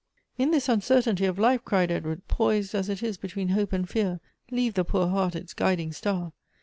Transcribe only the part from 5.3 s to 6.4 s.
its guiding star.